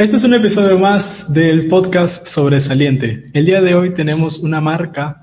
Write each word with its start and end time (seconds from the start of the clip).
Este 0.00 0.16
es 0.16 0.24
un 0.24 0.32
episodio 0.32 0.78
más 0.78 1.30
del 1.30 1.68
podcast 1.68 2.26
Sobresaliente. 2.26 3.26
El 3.34 3.44
día 3.44 3.60
de 3.60 3.74
hoy 3.74 3.92
tenemos 3.92 4.38
una 4.38 4.58
marca 4.58 5.20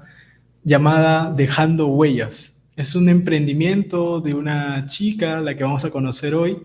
llamada 0.64 1.34
Dejando 1.34 1.88
Huellas. 1.88 2.62
Es 2.76 2.94
un 2.94 3.10
emprendimiento 3.10 4.20
de 4.20 4.36
una 4.36 4.86
chica, 4.86 5.42
la 5.42 5.56
que 5.56 5.64
vamos 5.64 5.84
a 5.84 5.90
conocer 5.90 6.36
hoy, 6.36 6.60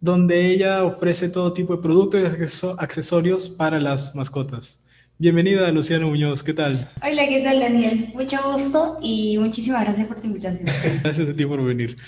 donde 0.00 0.46
ella 0.46 0.82
ofrece 0.82 1.28
todo 1.28 1.52
tipo 1.52 1.76
de 1.76 1.82
productos 1.82 2.22
y 2.22 2.72
accesorios 2.78 3.50
para 3.50 3.78
las 3.78 4.14
mascotas. 4.14 4.86
Bienvenida, 5.18 5.70
Luciano 5.72 6.08
Muñoz, 6.08 6.42
¿qué 6.42 6.54
tal? 6.54 6.90
Hola, 7.02 7.28
¿qué 7.28 7.40
tal, 7.40 7.60
Daniel? 7.60 8.08
Mucho 8.14 8.38
gusto 8.50 8.96
y 9.02 9.36
muchísimas 9.36 9.84
gracias 9.84 10.06
por 10.06 10.18
tu 10.22 10.26
invitación. 10.26 10.70
Gracias 11.02 11.28
a 11.28 11.34
ti 11.34 11.44
por 11.44 11.62
venir. 11.62 11.98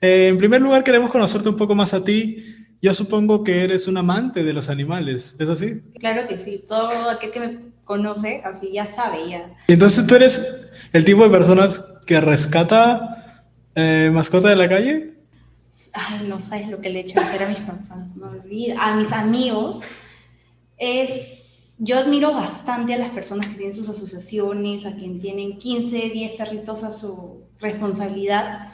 Eh, 0.00 0.28
en 0.28 0.38
primer 0.38 0.62
lugar, 0.62 0.82
queremos 0.82 1.10
conocerte 1.10 1.50
un 1.50 1.56
poco 1.58 1.74
más 1.74 1.92
a 1.92 2.02
ti. 2.02 2.55
Yo 2.82 2.94
supongo 2.94 3.42
que 3.42 3.64
eres 3.64 3.88
un 3.88 3.96
amante 3.96 4.44
de 4.44 4.52
los 4.52 4.68
animales, 4.68 5.34
¿es 5.38 5.48
así? 5.48 5.80
Claro 5.98 6.26
que 6.28 6.38
sí, 6.38 6.62
todo 6.68 7.10
aquel 7.10 7.30
que 7.30 7.40
me 7.40 7.58
conoce, 7.84 8.42
así 8.44 8.72
ya 8.72 8.86
sabe, 8.86 9.28
ya. 9.28 9.46
Entonces 9.68 10.06
tú 10.06 10.14
eres 10.14 10.46
el 10.92 11.04
tipo 11.04 11.24
de 11.24 11.30
personas 11.30 11.84
que 12.06 12.20
rescata 12.20 13.40
eh, 13.74 14.10
mascota 14.12 14.50
de 14.50 14.56
la 14.56 14.68
calle. 14.68 15.14
Ay, 15.92 16.26
no 16.28 16.40
sabes 16.40 16.68
lo 16.68 16.80
que 16.80 16.90
le 16.90 17.00
he 17.00 17.02
hecho 17.02 17.20
hacer 17.20 17.42
a 17.44 17.48
mis 17.48 17.58
papás, 17.58 18.16
no. 18.16 18.30
A 18.80 18.96
mis 18.96 19.12
amigos, 19.12 19.82
es. 20.78 21.42
Yo 21.78 21.98
admiro 21.98 22.32
bastante 22.32 22.94
a 22.94 22.98
las 22.98 23.10
personas 23.10 23.48
que 23.48 23.54
tienen 23.54 23.74
sus 23.74 23.90
asociaciones, 23.90 24.86
a 24.86 24.94
quien 24.94 25.20
tienen 25.20 25.58
15, 25.58 26.08
10 26.08 26.32
perritos 26.38 26.82
a 26.82 26.90
su 26.90 27.38
responsabilidad 27.60 28.68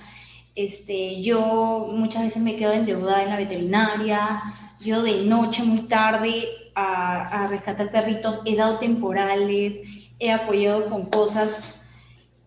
este, 0.55 1.23
yo 1.23 1.91
muchas 1.92 2.24
veces 2.24 2.42
me 2.42 2.56
quedo 2.56 2.73
endeudada 2.73 3.23
en 3.23 3.29
la 3.30 3.37
veterinaria, 3.37 4.42
yo 4.80 5.02
de 5.02 5.23
noche 5.23 5.62
muy 5.62 5.83
tarde 5.83 6.47
a, 6.75 7.45
a 7.45 7.48
rescatar 7.48 7.91
perritos 7.91 8.41
he 8.45 8.56
dado 8.56 8.78
temporales, 8.78 9.78
he 10.19 10.30
apoyado 10.30 10.89
con 10.89 11.06
cosas 11.06 11.62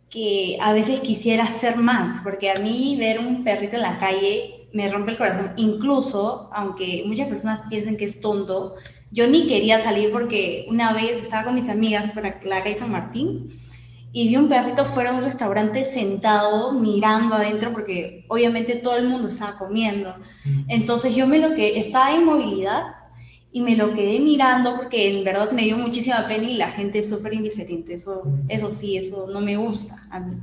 que 0.09 0.57
a 0.61 0.71
veces 0.73 1.01
quisiera 1.01 1.45
hacer 1.45 1.77
más, 1.77 2.21
porque 2.23 2.49
a 2.49 2.55
mí 2.55 2.95
ver 2.97 3.19
un 3.19 3.43
perrito 3.43 3.75
en 3.75 3.81
la 3.81 3.97
calle 3.97 4.51
me 4.73 4.89
rompe 4.89 5.11
el 5.11 5.17
corazón, 5.17 5.51
incluso 5.57 6.49
aunque 6.53 7.03
muchas 7.05 7.27
personas 7.27 7.61
piensen 7.69 7.97
que 7.97 8.05
es 8.05 8.21
tonto, 8.21 8.75
yo 9.11 9.27
ni 9.27 9.47
quería 9.47 9.81
salir 9.81 10.11
porque 10.11 10.65
una 10.69 10.93
vez 10.93 11.19
estaba 11.19 11.45
con 11.45 11.55
mis 11.55 11.69
amigas 11.69 12.11
por 12.11 12.23
la 12.23 12.63
calle 12.63 12.77
San 12.77 12.91
Martín 12.91 13.49
y 14.15 14.29
vi 14.29 14.37
un 14.37 14.47
perrito 14.47 14.85
fuera 14.85 15.11
de 15.11 15.17
un 15.17 15.25
restaurante 15.25 15.83
sentado 15.83 16.71
mirando 16.71 17.35
adentro 17.35 17.73
porque 17.73 18.23
obviamente 18.29 18.75
todo 18.75 18.95
el 18.95 19.09
mundo 19.09 19.27
estaba 19.27 19.57
comiendo. 19.57 20.15
Entonces 20.69 21.13
yo 21.13 21.27
me 21.27 21.37
lo 21.37 21.53
que 21.53 21.77
estaba 21.77 22.15
en 22.15 22.23
movilidad 22.23 22.81
y 23.51 23.59
me 23.59 23.75
lo 23.75 23.93
quedé 23.93 24.21
mirando 24.21 24.77
porque 24.77 25.09
en 25.09 25.25
verdad 25.25 25.51
me 25.51 25.63
dio 25.63 25.77
muchísima 25.77 26.25
pena 26.29 26.45
y 26.45 26.53
la 26.53 26.71
gente 26.71 26.99
es 26.99 27.09
súper 27.09 27.33
indiferente. 27.33 27.93
Eso, 27.93 28.21
eso 28.47 28.71
sí, 28.71 28.95
eso 28.95 29.27
no 29.27 29.41
me 29.41 29.57
gusta 29.57 30.01
a 30.09 30.21
mí. 30.21 30.37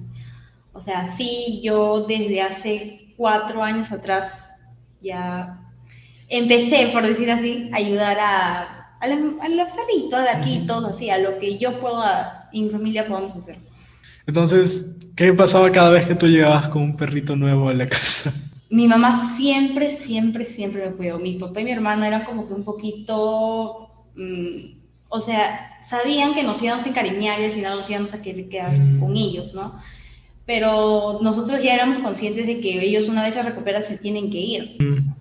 O 0.74 0.82
sea, 0.82 1.10
sí, 1.16 1.62
yo 1.64 2.04
desde 2.06 2.42
hace 2.42 3.14
cuatro 3.16 3.62
años 3.62 3.90
atrás 3.90 4.52
ya 5.00 5.58
empecé, 6.28 6.88
por 6.92 7.06
decir 7.06 7.30
así, 7.30 7.70
a 7.72 7.76
ayudar 7.76 8.18
a 8.20 8.82
a 9.02 9.08
los, 9.08 9.68
a 9.68 9.74
perritos, 9.74 10.20
a 10.20 10.24
gatitos, 10.24 10.84
así, 10.84 11.10
a 11.10 11.18
lo 11.18 11.38
que 11.38 11.58
yo 11.58 11.80
pueda, 11.80 12.41
y 12.52 12.62
mi 12.62 12.70
familia 12.70 13.06
podamos 13.06 13.34
hacer. 13.36 13.56
Entonces, 14.26 14.96
¿qué 15.16 15.32
pasaba 15.32 15.70
cada 15.70 15.90
vez 15.90 16.06
que 16.06 16.14
tú 16.14 16.26
llegabas 16.26 16.68
con 16.68 16.82
un 16.82 16.96
perrito 16.96 17.36
nuevo 17.36 17.68
a 17.68 17.74
la 17.74 17.88
casa? 17.88 18.32
Mi 18.70 18.88
mamá 18.88 19.22
siempre, 19.22 19.90
siempre, 19.90 20.44
siempre 20.44 20.88
me 20.88 20.96
cuidó. 20.96 21.18
Mi 21.18 21.34
papá 21.34 21.60
y 21.60 21.64
mi 21.64 21.72
hermano 21.72 22.04
eran 22.04 22.24
como 22.24 22.46
que 22.46 22.54
un 22.54 22.64
poquito, 22.64 23.88
mm, 24.16 24.56
o 25.10 25.20
sea, 25.20 25.76
sabían 25.86 26.34
que 26.34 26.42
nos 26.42 26.62
íbamos 26.62 26.86
a 26.86 26.88
encariñar 26.88 27.40
y 27.40 27.44
al 27.44 27.52
final 27.52 27.78
nos 27.78 27.90
íbamos 27.90 28.14
a 28.14 28.22
querer 28.22 28.48
quedar 28.48 28.78
mm. 28.78 29.00
con 29.00 29.16
ellos, 29.16 29.52
¿no? 29.52 29.72
Pero 30.46 31.18
nosotros 31.22 31.62
ya 31.62 31.74
éramos 31.74 32.02
conscientes 32.02 32.46
de 32.46 32.60
que 32.60 32.82
ellos 32.82 33.08
una 33.08 33.22
vez 33.22 33.34
se 33.34 33.42
recuperan 33.42 33.82
se 33.82 33.98
tienen 33.98 34.30
que 34.30 34.38
ir. 34.40 34.76
Mm. 34.78 35.12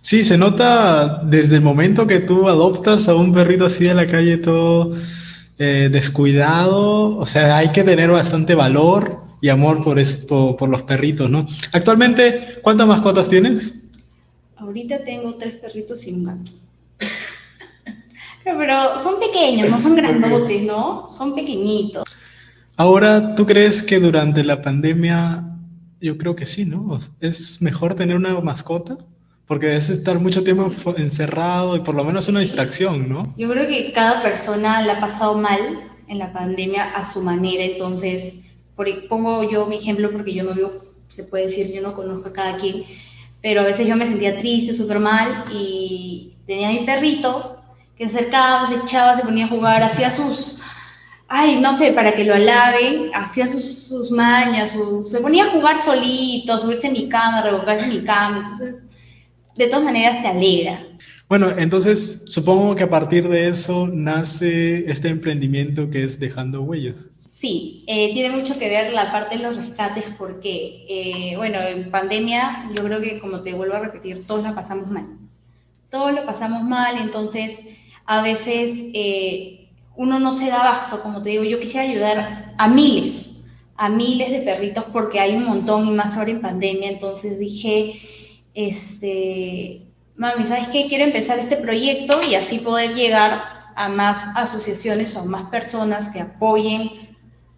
Sí, 0.00 0.24
se 0.24 0.38
nota 0.38 1.20
desde 1.24 1.56
el 1.56 1.62
momento 1.62 2.06
que 2.06 2.20
tú 2.20 2.48
adoptas 2.48 3.08
a 3.08 3.14
un 3.14 3.34
perrito 3.34 3.66
así 3.66 3.84
de 3.84 3.94
la 3.94 4.06
calle 4.06 4.38
todo 4.38 4.96
eh, 5.58 5.88
descuidado, 5.90 7.16
o 7.16 7.24
sea, 7.24 7.56
hay 7.56 7.72
que 7.72 7.82
tener 7.82 8.10
bastante 8.10 8.54
valor 8.54 9.16
y 9.40 9.48
amor 9.48 9.82
por, 9.82 9.98
por, 10.56 10.68
los 10.68 10.82
perritos, 10.82 11.30
¿no? 11.30 11.46
Actualmente, 11.72 12.58
¿cuántas 12.62 12.86
mascotas 12.86 13.28
tienes? 13.28 13.74
Ahorita 14.56 14.98
tengo 15.04 15.34
tres 15.34 15.54
perritos 15.54 16.06
y 16.06 16.12
un 16.12 16.24
gato. 16.24 16.50
Pero 18.44 18.98
son 18.98 19.18
pequeños, 19.18 19.70
no 19.70 19.80
son 19.80 19.96
grandotes, 19.96 20.62
¿no? 20.62 21.08
Son 21.08 21.34
pequeñitos. 21.34 22.04
Ahora, 22.76 23.34
¿tú 23.34 23.46
crees 23.46 23.82
que 23.82 23.98
durante 23.98 24.44
la 24.44 24.60
pandemia, 24.60 25.42
yo 26.02 26.18
creo 26.18 26.36
que 26.36 26.44
sí, 26.44 26.66
¿no? 26.66 27.00
¿Es 27.20 27.62
mejor 27.62 27.94
tener 27.94 28.16
una 28.16 28.38
mascota? 28.40 28.98
Porque 29.46 29.76
es 29.76 29.90
estar 29.90 30.18
mucho 30.18 30.42
tiempo 30.42 30.72
encerrado 30.96 31.76
y 31.76 31.80
por 31.80 31.94
lo 31.94 32.04
menos 32.04 32.28
una 32.28 32.40
distracción, 32.40 33.08
¿no? 33.08 33.32
Yo 33.36 33.48
creo 33.48 33.68
que 33.68 33.92
cada 33.92 34.22
persona 34.22 34.80
la 34.82 34.94
ha 34.94 35.00
pasado 35.00 35.34
mal 35.34 35.60
en 36.08 36.18
la 36.18 36.32
pandemia 36.32 36.96
a 36.96 37.04
su 37.04 37.22
manera, 37.22 37.64
entonces 37.64 38.34
por, 38.76 38.86
pongo 39.08 39.48
yo 39.50 39.66
mi 39.66 39.76
ejemplo 39.76 40.10
porque 40.12 40.34
yo 40.34 40.44
no 40.44 40.52
vivo, 40.52 40.72
se 41.08 41.24
puede 41.24 41.46
decir, 41.46 41.72
yo 41.72 41.80
no 41.80 41.94
conozco 41.94 42.28
a 42.28 42.32
cada 42.32 42.56
quien, 42.56 42.84
pero 43.42 43.62
a 43.62 43.64
veces 43.64 43.86
yo 43.86 43.96
me 43.96 44.06
sentía 44.06 44.38
triste, 44.38 44.74
súper 44.74 44.98
mal 44.98 45.44
y 45.52 46.32
tenía 46.46 46.68
a 46.68 46.72
mi 46.72 46.84
perrito 46.84 47.56
que 47.96 48.08
se 48.08 48.16
acercaba, 48.16 48.68
se 48.68 48.74
echaba, 48.74 49.16
se 49.16 49.22
ponía 49.22 49.46
a 49.46 49.48
jugar, 49.48 49.82
hacía 49.82 50.10
sus, 50.10 50.58
ay, 51.28 51.58
no 51.60 51.72
sé, 51.72 51.92
para 51.92 52.14
que 52.14 52.24
lo 52.24 52.34
alaben, 52.34 53.10
hacía 53.14 53.48
sus, 53.48 53.88
sus 53.88 54.10
mañas, 54.10 54.78
se 55.02 55.20
ponía 55.20 55.46
a 55.46 55.50
jugar 55.50 55.80
solito, 55.80 56.58
subirse 56.58 56.88
en 56.88 56.92
mi 56.92 57.08
cama, 57.08 57.40
revolcarse 57.40 57.86
en 57.86 57.90
mi 57.90 58.04
cama, 58.04 58.38
entonces 58.38 58.82
de 59.56 59.66
todas 59.66 59.84
maneras 59.84 60.22
te 60.22 60.28
alegra. 60.28 60.80
Bueno, 61.28 61.50
entonces 61.58 62.22
supongo 62.26 62.76
que 62.76 62.84
a 62.84 62.88
partir 62.88 63.28
de 63.28 63.48
eso 63.48 63.88
nace 63.88 64.88
este 64.90 65.08
emprendimiento 65.08 65.90
que 65.90 66.04
es 66.04 66.20
Dejando 66.20 66.62
Huellas. 66.62 67.10
Sí, 67.28 67.84
eh, 67.86 68.12
tiene 68.14 68.34
mucho 68.34 68.58
que 68.58 68.68
ver 68.68 68.92
la 68.92 69.10
parte 69.10 69.36
de 69.36 69.42
los 69.42 69.56
rescates 69.56 70.04
porque, 70.16 70.86
eh, 70.88 71.36
bueno, 71.36 71.58
en 71.60 71.90
pandemia 71.90 72.70
yo 72.74 72.84
creo 72.84 73.00
que 73.00 73.18
como 73.18 73.42
te 73.42 73.52
vuelvo 73.52 73.74
a 73.74 73.80
repetir, 73.80 74.26
todos 74.26 74.44
la 74.44 74.54
pasamos 74.54 74.88
mal. 74.90 75.04
Todos 75.90 76.14
lo 76.14 76.24
pasamos 76.24 76.62
mal, 76.62 76.96
entonces 76.98 77.64
a 78.06 78.22
veces 78.22 78.86
eh, 78.94 79.68
uno 79.96 80.20
no 80.20 80.32
se 80.32 80.46
da 80.46 80.60
abasto, 80.60 81.02
como 81.02 81.22
te 81.22 81.30
digo, 81.30 81.44
yo 81.44 81.58
quisiera 81.58 81.88
ayudar 81.88 82.52
a 82.56 82.68
miles, 82.68 83.48
a 83.76 83.88
miles 83.88 84.30
de 84.30 84.40
perritos 84.40 84.84
porque 84.92 85.20
hay 85.20 85.34
un 85.34 85.44
montón 85.44 85.88
y 85.88 85.90
más 85.90 86.16
ahora 86.16 86.30
en 86.30 86.40
pandemia, 86.40 86.88
entonces 86.88 87.38
dije, 87.38 88.00
este, 88.56 89.82
mami, 90.16 90.46
¿sabes 90.46 90.68
qué? 90.68 90.86
Quiero 90.88 91.04
empezar 91.04 91.38
este 91.38 91.56
proyecto 91.56 92.20
y 92.22 92.34
así 92.34 92.58
poder 92.58 92.94
llegar 92.94 93.44
a 93.76 93.88
más 93.88 94.34
asociaciones 94.34 95.14
o 95.14 95.26
más 95.26 95.50
personas 95.50 96.08
que 96.08 96.20
apoyen 96.20 96.90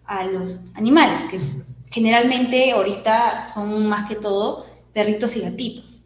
a 0.05 0.25
los 0.25 0.61
animales, 0.75 1.23
que 1.23 1.39
generalmente 1.89 2.71
ahorita 2.71 3.45
son 3.45 3.87
más 3.87 4.09
que 4.09 4.15
todo 4.15 4.65
perritos 4.93 5.35
y 5.37 5.41
gatitos. 5.41 6.01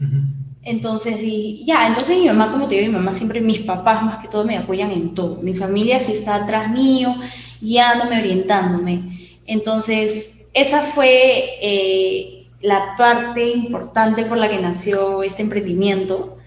Entonces, 0.63 1.17
ya, 1.65 1.87
entonces 1.87 2.17
mi 2.17 2.27
mamá, 2.27 2.51
como 2.51 2.67
te 2.67 2.75
digo, 2.75 2.87
mi 2.87 2.97
mamá 2.97 3.13
siempre, 3.13 3.41
mis 3.41 3.59
papás 3.59 4.03
más 4.03 4.21
que 4.21 4.27
todo 4.27 4.45
me 4.45 4.57
apoyan 4.57 4.91
en 4.91 5.15
todo. 5.15 5.41
Mi 5.41 5.55
familia 5.55 5.99
sí 5.99 6.13
está 6.13 6.35
atrás 6.35 6.69
mío, 6.69 7.13
guiándome, 7.59 8.19
orientándome. 8.19 9.27
Entonces, 9.47 10.45
esa 10.53 10.83
fue 10.83 11.57
eh, 11.61 12.32
la 12.63 12.95
parte 12.97 13.49
importante 13.49 14.23
por 14.23 14.37
la 14.37 14.49
que 14.49 14.59
nació 14.59 15.21
este 15.21 15.41
emprendimiento, 15.41 16.37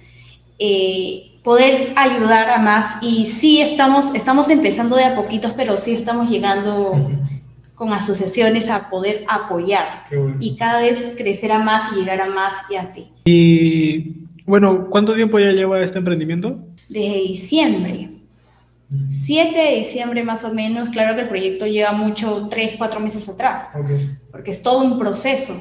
eh, 0.58 1.38
poder 1.44 1.92
ayudar 1.94 2.50
a 2.50 2.58
más. 2.58 2.96
Y 3.02 3.26
sí 3.26 3.60
estamos, 3.60 4.14
estamos 4.14 4.48
empezando 4.48 4.96
de 4.96 5.04
a 5.04 5.14
poquitos, 5.14 5.52
pero 5.54 5.76
sí 5.76 5.92
estamos 5.92 6.30
llegando 6.30 6.92
con 7.76 7.92
asociaciones 7.92 8.70
a 8.70 8.88
poder 8.88 9.24
apoyar 9.28 10.04
y 10.40 10.56
cada 10.56 10.80
vez 10.80 11.12
crecer 11.14 11.52
a 11.52 11.58
más 11.58 11.92
y 11.92 11.96
llegar 11.96 12.22
a 12.22 12.26
más 12.26 12.54
y 12.70 12.76
así. 12.76 13.06
Y 13.26 14.14
bueno, 14.46 14.88
¿cuánto 14.88 15.14
tiempo 15.14 15.38
ya 15.38 15.52
lleva 15.52 15.84
este 15.84 15.98
emprendimiento? 15.98 16.56
Desde 16.88 17.20
diciembre. 17.20 18.08
7 18.88 19.58
de 19.58 19.76
diciembre 19.78 20.24
más 20.24 20.44
o 20.44 20.54
menos, 20.54 20.88
claro 20.90 21.16
que 21.16 21.22
el 21.22 21.28
proyecto 21.28 21.66
lleva 21.66 21.92
mucho, 21.92 22.46
3, 22.48 22.76
4 22.78 23.00
meses 23.00 23.28
atrás, 23.28 23.72
porque 24.30 24.52
es 24.52 24.62
todo 24.62 24.78
un 24.78 24.96
proceso 24.96 25.60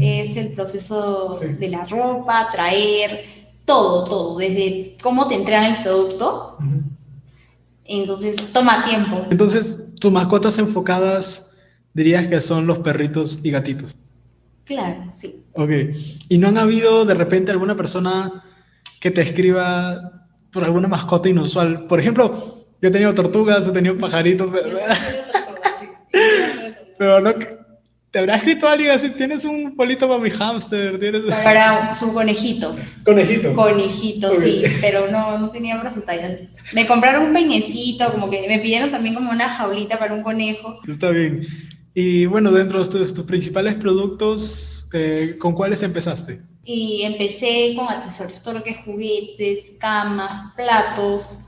es 0.00 0.36
el 0.36 0.48
proceso 0.48 1.38
de 1.40 1.68
la 1.68 1.84
ropa, 1.84 2.48
traer, 2.52 3.24
todo, 3.64 4.04
todo, 4.04 4.38
desde 4.38 4.96
cómo 5.02 5.28
te 5.28 5.36
entregan 5.36 5.76
el 5.76 5.82
producto. 5.82 6.58
Entonces, 7.86 8.36
toma 8.52 8.84
tiempo. 8.84 9.26
Entonces, 9.30 9.94
tus 10.00 10.12
mascotas 10.12 10.58
enfocadas 10.58 11.52
dirías 11.94 12.26
que 12.26 12.40
son 12.40 12.66
los 12.66 12.78
perritos 12.78 13.44
y 13.44 13.50
gatitos. 13.50 13.96
Claro, 14.64 15.04
sí. 15.12 15.34
Ok. 15.54 15.70
¿Y 16.28 16.38
no 16.38 16.48
han 16.48 16.58
habido 16.58 17.04
de 17.04 17.14
repente 17.14 17.50
alguna 17.50 17.76
persona 17.76 18.42
que 19.02 19.10
te 19.10 19.20
escriba, 19.20 20.12
por 20.52 20.62
alguna 20.62 20.86
mascota 20.86 21.28
inusual. 21.28 21.88
Por 21.88 21.98
ejemplo, 21.98 22.64
yo 22.80 22.88
he 22.88 22.92
tenido 22.92 23.12
tortugas, 23.14 23.66
he 23.66 23.72
tenido 23.72 23.98
pajaritos, 23.98 24.48
pero, 24.52 24.78
pero 26.98 27.20
no, 27.20 27.34
¿Te 28.12 28.18
habrá 28.18 28.36
escrito 28.36 28.68
alguien 28.68 28.90
así? 28.90 29.08
¿Tienes 29.08 29.42
un 29.46 29.74
polito 29.74 30.06
para 30.06 30.20
mi 30.20 30.28
hámster? 30.28 31.00
¿Tienes... 31.00 31.22
Para 31.42 31.94
su 31.94 32.12
conejito. 32.12 32.76
¿Conejito? 33.06 33.54
Conejito, 33.54 34.38
sí, 34.38 34.62
pero 34.82 35.10
no, 35.10 35.38
no 35.38 35.48
tenía 35.48 35.78
para 35.78 35.90
su 35.90 36.02
talla. 36.02 36.36
Me 36.74 36.86
compraron 36.86 37.24
un 37.24 37.32
peinecito, 37.32 38.12
como 38.12 38.28
que 38.28 38.46
me 38.48 38.58
pidieron 38.58 38.90
también 38.90 39.14
como 39.14 39.30
una 39.30 39.48
jaulita 39.48 39.98
para 39.98 40.12
un 40.12 40.22
conejo. 40.22 40.78
Está 40.86 41.08
bien. 41.08 41.46
Y 41.94 42.26
bueno, 42.26 42.52
dentro 42.52 42.84
de 42.84 42.90
tus, 42.90 43.14
tus 43.14 43.24
principales 43.24 43.76
productos, 43.76 44.90
eh, 44.92 45.36
¿con 45.38 45.54
cuáles 45.54 45.82
empezaste? 45.82 46.38
Y 46.66 47.04
empecé 47.04 47.72
con 47.74 47.88
accesorios, 47.88 48.42
todo 48.42 48.54
lo 48.54 48.62
que 48.62 48.72
es 48.72 48.84
juguetes, 48.84 49.72
camas, 49.80 50.54
platos, 50.54 51.46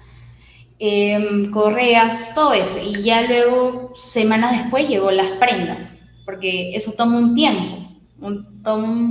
em, 0.79 1.51
correas, 1.51 2.33
todo 2.35 2.55
eso. 2.55 2.79
Y 2.83 3.03
ya 3.03 3.21
luego, 3.29 3.93
semanas 3.99 4.53
después, 4.63 4.89
llegó 4.89 5.11
las 5.11 5.29
prendas 5.37 5.94
porque 6.25 6.75
eso 6.75 6.93
toma 6.93 7.19
un 7.19 7.35
tiempo, 7.35 7.85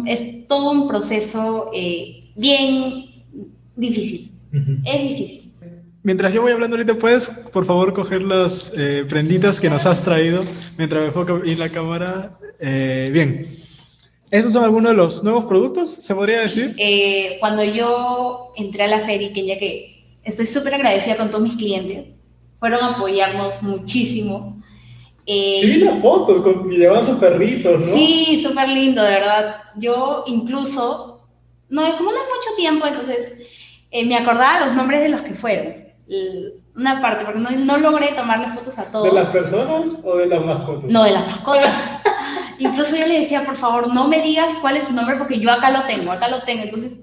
es 0.07 0.47
todo 0.47 0.71
un 0.71 0.87
proceso 0.87 1.69
eh, 1.73 2.23
bien 2.35 3.05
difícil, 3.75 4.31
es 4.85 5.09
difícil. 5.09 5.39
Mientras 6.03 6.33
yo 6.33 6.41
voy 6.41 6.51
hablando 6.51 6.75
ahorita, 6.75 6.95
¿puedes, 6.95 7.29
por 7.29 7.65
favor, 7.65 7.93
coger 7.93 8.21
las 8.23 8.73
eh, 8.75 9.05
prenditas 9.07 9.61
que 9.61 9.69
nos 9.69 9.85
has 9.85 10.03
traído 10.03 10.43
mientras 10.77 11.01
me 11.01 11.07
enfoco 11.07 11.41
en 11.45 11.57
la 11.57 11.69
cámara? 11.69 12.31
Eh, 12.59 13.09
bien. 13.13 13.57
¿Estos 14.29 14.51
son 14.51 14.65
algunos 14.65 14.91
de 14.91 14.97
los 14.97 15.23
nuevos 15.23 15.45
productos, 15.45 15.89
se 15.89 16.13
podría 16.13 16.41
decir? 16.41 16.75
cuando 17.39 17.63
yo 17.63 18.51
entré 18.57 18.83
a 18.83 18.87
la 18.87 18.99
feria, 19.01 19.31
que 19.31 19.45
ya 19.45 19.59
que 19.59 19.93
estoy 20.23 20.47
súper 20.47 20.73
agradecida 20.73 21.15
con 21.15 21.29
todos 21.29 21.43
mis 21.43 21.55
clientes, 21.55 22.07
fueron 22.59 22.81
a 22.81 22.95
apoyarnos 22.95 23.61
muchísimo. 23.61 24.62
Eh, 25.25 25.59
sí, 25.61 25.77
las 25.77 26.01
fotos, 26.01 26.41
con, 26.41 26.69
llevaban 26.69 27.05
sus 27.05 27.17
perritos, 27.17 27.85
¿no? 27.85 27.93
Sí, 27.93 28.41
súper 28.41 28.67
lindo, 28.69 29.01
de 29.01 29.11
verdad. 29.11 29.55
Yo 29.77 30.23
incluso, 30.27 31.21
no, 31.69 31.81
como 31.97 32.11
no 32.11 32.17
es 32.17 32.23
mucho 32.23 32.55
tiempo, 32.57 32.85
entonces 32.85 33.37
eh, 33.91 34.05
me 34.05 34.17
acordaba 34.17 34.65
los 34.65 34.75
nombres 34.75 35.01
de 35.01 35.09
los 35.09 35.21
que 35.21 35.35
fueron. 35.35 35.73
Una 36.75 37.01
parte, 37.01 37.23
porque 37.23 37.39
no, 37.39 37.49
no 37.51 37.77
logré 37.77 38.09
tomarle 38.13 38.47
fotos 38.47 38.77
a 38.77 38.85
todos. 38.85 39.05
¿De 39.05 39.13
las 39.13 39.29
personas 39.29 39.99
o 40.03 40.17
de 40.17 40.25
las 40.25 40.45
mascotas? 40.45 40.83
No, 40.85 41.03
de 41.03 41.11
las 41.11 41.27
mascotas. 41.27 42.01
incluso 42.59 42.95
yo 42.95 43.07
le 43.07 43.19
decía, 43.19 43.43
por 43.43 43.55
favor, 43.55 43.93
no 43.93 44.07
me 44.07 44.21
digas 44.21 44.53
cuál 44.59 44.77
es 44.77 44.87
su 44.87 44.93
nombre 44.93 45.15
porque 45.17 45.39
yo 45.39 45.51
acá 45.51 45.71
lo 45.71 45.83
tengo, 45.83 46.11
acá 46.11 46.27
lo 46.27 46.43
tengo. 46.43 46.63
Entonces 46.63 46.93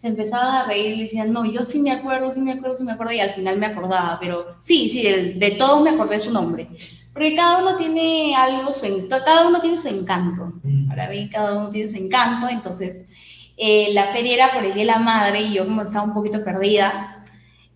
se 0.00 0.06
empezaba 0.08 0.60
a 0.60 0.64
reír 0.64 0.96
y 0.96 1.02
decían, 1.02 1.32
no, 1.32 1.44
yo 1.44 1.64
sí 1.64 1.80
me 1.80 1.90
acuerdo, 1.90 2.32
sí 2.32 2.40
me 2.40 2.52
acuerdo, 2.52 2.76
sí 2.76 2.84
me 2.84 2.92
acuerdo, 2.92 3.12
y 3.12 3.20
al 3.20 3.30
final 3.30 3.58
me 3.58 3.66
acordaba, 3.66 4.16
pero 4.20 4.46
sí, 4.60 4.88
sí, 4.88 5.02
de, 5.02 5.34
de 5.34 5.50
todos 5.52 5.82
me 5.82 5.90
acordé 5.90 6.20
su 6.20 6.30
nombre. 6.30 6.68
Porque 7.18 7.34
cada 7.34 7.58
uno 7.58 7.74
tiene 7.74 8.32
algo, 8.36 8.70
su, 8.70 9.08
cada 9.08 9.48
uno 9.48 9.60
tiene 9.60 9.76
su 9.76 9.88
encanto. 9.88 10.52
Mm. 10.62 10.86
Para 10.86 11.08
mí 11.08 11.28
cada 11.28 11.58
uno 11.58 11.68
tiene 11.68 11.90
su 11.90 11.96
encanto, 11.96 12.48
entonces 12.48 13.06
eh, 13.56 13.92
la 13.92 14.06
feria 14.12 14.34
era 14.34 14.52
por 14.52 14.64
el 14.64 14.72
Día 14.72 14.84
de 14.84 14.92
la 14.92 15.00
Madre 15.00 15.40
y 15.40 15.54
yo 15.54 15.64
como 15.64 15.82
estaba 15.82 16.04
un 16.04 16.14
poquito 16.14 16.44
perdida, 16.44 17.16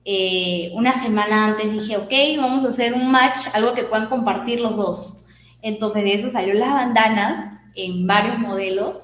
eh, 0.04 0.70
una 0.74 0.94
semana 0.94 1.46
antes 1.46 1.72
dije, 1.72 1.96
ok, 1.96 2.12
vamos 2.38 2.64
a 2.64 2.68
hacer 2.68 2.94
un 2.94 3.10
match, 3.10 3.48
algo 3.52 3.72
que 3.72 3.82
puedan 3.82 4.08
compartir 4.08 4.60
los 4.60 4.76
dos. 4.76 5.16
Entonces 5.60 6.04
de 6.04 6.14
eso 6.14 6.30
salió 6.30 6.54
las 6.54 6.72
bandanas 6.72 7.58
en 7.74 8.06
varios 8.06 8.38
modelos 8.38 8.96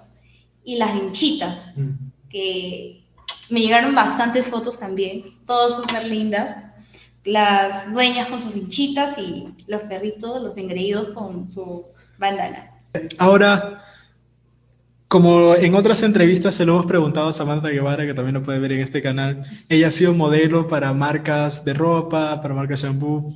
y 0.65 0.77
las 0.77 0.95
hinchitas, 0.95 1.73
mm. 1.77 2.29
que 2.31 3.01
me 3.49 3.59
llegaron 3.59 3.93
bastantes 3.93 4.47
fotos 4.47 4.79
también, 4.79 5.25
todas 5.49 5.75
súper 5.75 6.05
lindas 6.05 6.68
las 7.29 7.93
dueñas 7.93 8.29
con 8.29 8.41
sus 8.41 8.57
hinchitas 8.57 9.19
y 9.19 9.49
los 9.67 9.83
perritos, 9.83 10.43
los 10.43 10.57
engreídos 10.57 11.09
con 11.09 11.49
su 11.49 11.85
bandana. 12.19 12.67
Ahora, 13.19 13.83
como 15.09 15.55
en 15.55 15.75
otras 15.75 16.03
entrevistas 16.03 16.55
se 16.55 16.65
lo 16.65 16.73
hemos 16.73 16.87
preguntado 16.87 17.29
a 17.29 17.33
Samantha 17.33 17.69
Guevara, 17.69 18.07
que 18.07 18.15
también 18.15 18.35
lo 18.35 18.43
puede 18.43 18.61
ver 18.61 18.73
en 18.73 18.81
este 18.81 19.03
canal, 19.03 19.45
ella 19.69 19.89
ha 19.89 19.91
sido 19.91 20.15
modelo 20.15 20.69
para 20.69 20.93
marcas 20.95 21.65
de 21.67 21.75
ropa, 21.75 22.41
para 22.41 22.55
marcas 22.55 22.83
shampoo. 22.83 23.35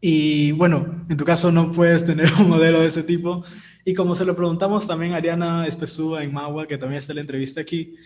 Y 0.00 0.52
bueno, 0.52 0.86
en 1.08 1.16
tu 1.16 1.24
caso 1.24 1.50
no 1.50 1.72
puedes 1.72 2.04
tener 2.04 2.30
un 2.40 2.50
modelo 2.50 2.82
de 2.82 2.88
ese 2.88 3.02
tipo. 3.02 3.42
Y 3.86 3.94
como 3.94 4.14
se 4.14 4.26
lo 4.26 4.36
preguntamos 4.36 4.86
también 4.86 5.14
a 5.14 5.16
Ariana 5.16 5.66
Espesúa 5.66 6.22
en 6.22 6.32
Magua, 6.32 6.66
que 6.66 6.76
también 6.76 6.98
está 6.98 7.12
en 7.12 7.16
la 7.16 7.22
entrevista 7.22 7.62
aquí, 7.62 7.96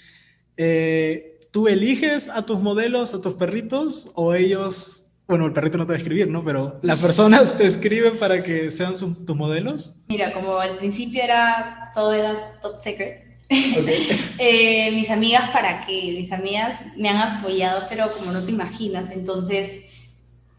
eh, 0.57 1.25
¿Tú 1.53 1.69
eliges 1.69 2.31
a 2.31 2.47
tus 2.47 2.61
modelos, 2.61 3.13
a 3.13 3.21
tus 3.21 3.35
perritos, 3.35 4.11
o 4.15 4.33
ellos, 4.33 5.13
bueno, 5.29 5.45
el 5.45 5.53
perrito 5.53 5.77
no 5.77 5.85
te 5.85 5.91
va 5.91 5.97
a 5.97 5.99
escribir, 5.99 6.27
¿no? 6.27 6.43
Pero 6.43 6.81
las 6.81 6.99
personas 6.99 7.59
te 7.59 7.67
escriben 7.67 8.19
para 8.19 8.43
que 8.43 8.71
sean 8.71 8.95
tus 8.95 9.37
modelos? 9.37 9.97
Mira, 10.09 10.33
como 10.33 10.57
al 10.57 10.79
principio 10.79 11.23
era, 11.23 11.93
todo 11.95 12.15
era 12.15 12.59
top 12.63 12.79
secret. 12.79 13.19
Eh, 14.39 14.91
mis 14.93 15.11
amigas, 15.11 15.51
para 15.51 15.85
que 15.85 15.93
mis 15.93 16.33
amigas 16.33 16.81
me 16.97 17.11
han 17.11 17.19
apoyado, 17.19 17.83
pero 17.91 18.11
como 18.13 18.33
no 18.33 18.43
te 18.43 18.51
imaginas, 18.51 19.11
entonces, 19.11 19.85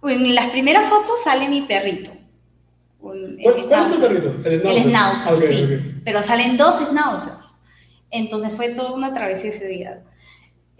en 0.04 0.36
las 0.36 0.52
primeras 0.52 0.88
fotos 0.90 1.24
sale 1.24 1.50
mi 1.50 1.64
perrito. 1.64 2.12
¿Cuál, 3.00 3.40
es 3.40 3.96
el 3.96 4.00
perrito? 4.00 4.36
El 4.46 4.84
schnauzer, 4.84 5.40
sí. 5.40 6.02
Pero 6.06 6.22
salen 6.22 6.56
dos 6.56 6.78
schnauzers. 6.78 7.58
Entonces 8.12 8.54
fue 8.54 8.70
toda 8.70 8.92
una 8.92 9.12
travesía 9.12 9.50
ese 9.50 9.68
día. 9.68 10.00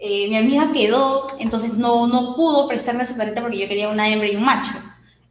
Eh, 0.06 0.28
mi 0.28 0.36
amiga 0.36 0.70
quedó, 0.70 1.28
entonces 1.38 1.72
no, 1.72 2.06
no 2.06 2.36
pudo 2.36 2.68
prestarme 2.68 3.06
su 3.06 3.16
carita 3.16 3.40
porque 3.40 3.56
yo 3.56 3.66
quería 3.66 3.88
una 3.88 4.06
hembra 4.06 4.28
y 4.28 4.36
un 4.36 4.44
macho. 4.44 4.74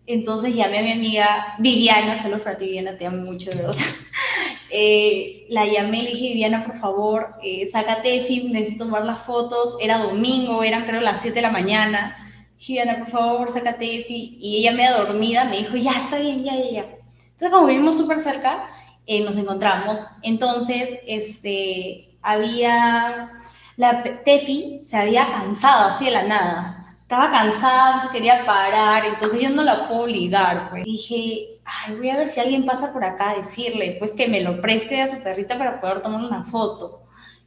Entonces 0.08 0.56
llamé 0.56 0.80
a 0.80 0.82
mi 0.82 0.92
amiga 0.94 1.56
Viviana, 1.60 2.18
saludos 2.18 2.42
para 2.42 2.58
ti 2.58 2.66
Viviana, 2.66 2.98
te 2.98 3.06
amo 3.06 3.18
mucho, 3.18 3.52
de 3.52 3.68
eh, 4.72 5.46
la 5.50 5.68
llamé, 5.68 6.02
le 6.02 6.10
dije, 6.10 6.30
Viviana, 6.30 6.64
por 6.64 6.76
favor, 6.76 7.36
eh, 7.44 7.68
sácate 7.72 8.20
film, 8.22 8.52
necesito 8.52 8.86
tomar 8.86 9.06
las 9.06 9.20
fotos. 9.20 9.78
Era 9.80 10.00
domingo, 10.00 10.64
eran 10.64 10.88
creo 10.88 11.02
las 11.02 11.22
7 11.22 11.36
de 11.36 11.42
la 11.44 11.52
mañana. 11.52 12.18
Viviana, 12.58 12.98
por 12.98 13.10
favor, 13.10 13.50
sácate 13.50 13.86
FI. 13.86 14.38
Y 14.42 14.58
ella 14.62 14.72
media 14.72 14.98
dormida 14.98 15.44
me 15.46 15.60
dijo, 15.60 15.78
ya, 15.78 15.92
está 15.92 16.18
bien, 16.18 16.44
ya, 16.44 16.56
ya, 16.56 16.72
ya. 16.72 16.82
Entonces, 16.82 17.50
como 17.52 17.68
vivimos 17.68 17.96
súper 17.96 18.18
cerca, 18.18 18.68
eh, 19.06 19.24
nos 19.24 19.38
encontramos. 19.38 20.08
Entonces, 20.24 20.98
este, 21.06 22.08
había 22.24 23.30
la 23.78 24.02
Tefi 24.02 24.82
se 24.84 24.98
había 24.98 25.30
cansado 25.30 25.88
así 25.88 26.06
de 26.06 26.12
la 26.12 26.24
nada. 26.24 26.96
Estaba 27.02 27.32
cansada, 27.32 27.96
no 27.96 28.02
se 28.02 28.10
quería 28.10 28.46
parar, 28.46 29.06
entonces 29.06 29.40
yo 29.40 29.50
no 29.50 29.64
la 29.64 29.88
puedo 29.88 30.04
obligar. 30.04 30.70
Pues. 30.70 30.84
Dije, 30.84 31.56
ay, 31.66 31.96
voy 31.96 32.10
a 32.10 32.18
ver 32.18 32.28
si 32.28 32.40
alguien 32.40 32.66
pasa 32.66 32.92
por 32.92 33.04
acá 33.04 33.32
a 33.32 33.38
decirle, 33.38 33.96
pues 34.00 34.12
que 34.12 34.28
me 34.28 34.42
lo 34.42 34.62
preste 34.62 35.02
a 35.02 35.08
su 35.08 35.22
perrita 35.22 35.58
para 35.58 35.80
poder 35.80 36.02
tomar 36.02 36.24
una 36.24 36.44
foto. 36.44 37.02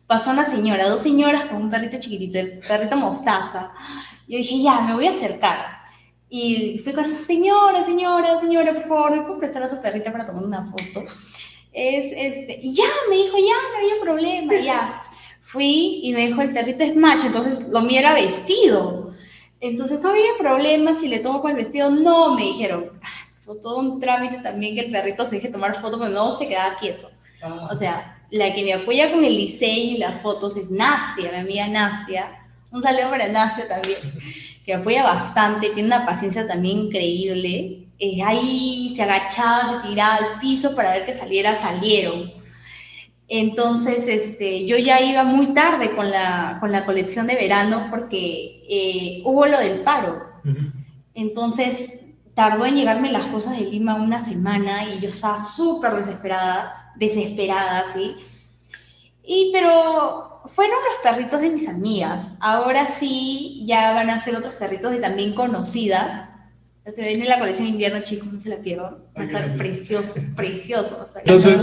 Pasó 0.07 0.31
una 0.31 0.45
señora, 0.45 0.89
dos 0.89 1.01
señoras 1.01 1.47
con 1.47 1.63
un 1.63 1.71
perrito 1.71 1.99
chiquitito, 1.99 2.39
el 2.39 2.61
perrito 2.61 2.97
mostaza. 2.97 3.73
Yo 4.29 4.37
dije, 4.39 4.63
ya, 4.63 4.81
me 4.81 4.95
voy 4.95 5.07
a 5.09 5.11
acercar. 5.11 5.77
Y 6.29 6.79
fui 6.79 6.93
con 6.93 7.13
señora, 7.15 7.85
señora, 7.85 8.39
señora, 8.41 8.73
por 8.73 8.83
favor, 8.83 9.11
¿me 9.13 9.23
puedo 9.23 9.39
prestar 9.39 9.63
a 9.63 9.69
su 9.69 9.81
perrita 9.81 10.13
para 10.13 10.27
tomar 10.27 10.45
una 10.45 10.65
foto? 10.65 11.05
Es, 11.73 12.13
este, 12.13 12.61
ya, 12.73 12.85
me 13.09 13.17
dijo, 13.17 13.37
ya, 13.37 13.55
no 13.73 13.79
había 13.79 14.01
problema, 14.01 14.55
ya. 14.61 15.01
Fui 15.57 16.01
y 16.03 16.13
me 16.13 16.27
dijo, 16.27 16.43
el 16.43 16.53
perrito 16.53 16.85
es 16.85 16.95
macho, 16.95 17.29
entonces 17.29 17.67
lo 17.71 17.81
mío 17.81 18.01
era 18.01 18.13
vestido. 18.13 19.11
Entonces 19.59 20.03
no 20.03 20.11
había 20.11 20.37
problema 20.39 20.95
si 20.95 21.09
le 21.09 21.21
tomo 21.21 21.41
con 21.41 21.53
el 21.53 21.57
vestido. 21.57 21.91
No, 21.91 22.35
me 22.35 22.43
dijeron. 22.43 22.91
Fue 23.43 23.57
todo 23.57 23.79
un 23.79 23.99
trámite 23.99 24.37
también 24.41 24.75
que 24.75 24.83
el 24.83 24.93
perrito 24.93 25.25
se 25.25 25.37
deje 25.37 25.49
tomar 25.49 25.75
fotos, 25.81 25.99
pero 25.99 26.13
no 26.13 26.37
se 26.37 26.47
quedaba 26.47 26.77
quieto. 26.77 27.09
Ah. 27.43 27.71
O 27.73 27.77
sea, 27.79 28.19
la 28.31 28.53
que 28.53 28.65
me 28.65 28.75
apoya 28.75 29.11
con 29.11 29.25
el 29.25 29.35
diseño 29.35 29.93
y 29.93 29.97
las 29.97 30.21
fotos 30.21 30.57
es 30.57 30.71
Nastia, 30.71 31.33
mi 31.33 31.39
amiga 31.39 31.69
Nastia. 31.69 32.37
Un 32.71 32.83
saludo 32.83 33.09
para 33.09 33.29
Nastia 33.29 33.67
también, 33.67 33.97
que 34.63 34.75
apoya 34.75 35.05
bastante, 35.05 35.71
tiene 35.71 35.87
una 35.87 36.05
paciencia 36.05 36.47
también 36.47 36.81
increíble. 36.81 37.87
Eh, 37.99 38.23
ahí 38.23 38.93
se 38.95 39.05
agachaba, 39.05 39.81
se 39.81 39.89
tiraba 39.89 40.17
al 40.17 40.39
piso 40.39 40.75
para 40.77 40.91
ver 40.91 41.07
que 41.07 41.15
saliera, 41.15 41.55
salieron. 41.55 42.31
Entonces, 43.29 44.07
este, 44.07 44.67
yo 44.67 44.77
ya 44.77 45.01
iba 45.01 45.25
muy 45.25 45.49
tarde 45.49 45.91
con 45.97 46.11
la, 46.11 46.59
con 46.61 46.71
la 46.71 46.85
colección 46.85 47.27
de 47.27 47.35
verano 47.35 47.87
porque 47.91 48.63
eh, 48.69 49.23
hubo 49.25 49.47
lo 49.47 49.59
del 49.59 49.81
paro. 49.81 50.17
Entonces, 51.15 51.93
tardó 52.35 52.67
en 52.67 52.77
llegarme 52.77 53.11
las 53.11 53.27
cosas 53.27 53.59
de 53.59 53.65
Lima 53.65 53.97
una 53.97 54.23
semana 54.25 54.85
y 54.85 55.01
yo 55.01 55.09
estaba 55.09 55.45
súper 55.45 55.95
desesperada, 55.95 56.93
desesperada, 56.95 57.85
¿sí? 57.95 58.15
Y 59.25 59.51
pero 59.53 60.43
fueron 60.55 60.77
los 60.77 60.99
perritos 61.03 61.41
de 61.41 61.51
mis 61.51 61.67
amigas. 61.67 62.35
Ahora 62.39 62.87
sí, 62.87 63.65
ya 63.67 63.93
van 63.95 64.11
a 64.11 64.21
ser 64.23 64.37
otros 64.37 64.55
perritos 64.55 64.93
de 64.93 64.99
también 64.99 65.35
conocidas 65.35 66.26
se 66.95 67.03
ven 67.03 67.21
en 67.21 67.29
la 67.29 67.39
colección 67.39 67.67
invierno, 67.69 68.01
chicos, 68.03 68.33
no 68.33 68.41
se 68.41 68.49
la 68.49 68.57
pierdan. 68.59 68.95
Va 69.17 69.23
a 69.23 69.25
estar 69.25 69.57
precioso, 69.57 70.15
precioso. 70.37 71.09
Entonces, 71.17 71.61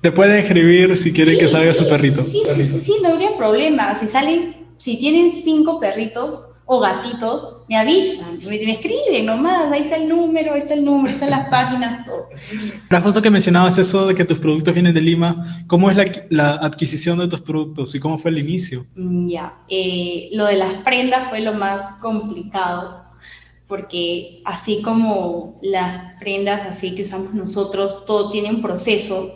te 0.00 0.12
pueden 0.12 0.40
escribir 0.42 0.96
si 0.96 1.12
quieren 1.12 1.38
que 1.38 1.48
salga 1.48 1.74
su 1.74 1.88
perrito. 1.88 2.22
Sí, 2.22 2.42
sí, 2.50 2.62
sí, 2.62 2.94
no 3.02 3.10
habría 3.10 3.36
problema. 3.36 3.94
Si 3.94 4.06
salen, 4.06 4.54
si 4.78 4.96
tienen 4.98 5.32
cinco 5.32 5.78
perritos, 5.78 6.42
o 6.70 6.80
gatitos, 6.80 7.64
me 7.66 7.78
avisan, 7.78 8.38
me, 8.40 8.58
me 8.58 8.72
escriben 8.72 9.24
nomás, 9.24 9.72
ahí 9.72 9.80
está 9.80 9.96
el 9.96 10.06
número, 10.06 10.52
ahí 10.52 10.58
está 10.58 10.74
el 10.74 10.84
número, 10.84 11.08
ahí 11.08 11.14
están 11.14 11.30
las 11.30 11.48
páginas, 11.48 12.04
todo. 12.04 12.26
Ahora, 12.90 13.00
justo 13.02 13.22
que 13.22 13.30
mencionabas 13.30 13.78
eso 13.78 14.06
de 14.06 14.14
que 14.14 14.26
tus 14.26 14.38
productos 14.38 14.74
vienen 14.74 14.92
de 14.92 15.00
Lima, 15.00 15.62
¿cómo 15.66 15.90
es 15.90 15.96
la, 15.96 16.04
la 16.28 16.50
adquisición 16.56 17.20
de 17.20 17.28
tus 17.28 17.40
productos 17.40 17.94
y 17.94 18.00
cómo 18.00 18.18
fue 18.18 18.32
el 18.32 18.38
inicio? 18.38 18.84
Mm, 18.96 19.30
Ya, 19.30 19.54
eh, 19.70 20.28
lo 20.32 20.44
de 20.44 20.56
las 20.56 20.74
prendas 20.84 21.30
fue 21.30 21.40
lo 21.40 21.54
más 21.54 21.92
complicado, 22.02 23.02
porque 23.68 24.40
así 24.44 24.82
como 24.82 25.56
las 25.62 26.18
prendas 26.18 26.66
así 26.66 26.94
que 26.94 27.02
usamos 27.02 27.34
nosotros, 27.34 28.04
todo 28.06 28.30
tiene 28.30 28.50
un 28.50 28.62
proceso 28.62 29.30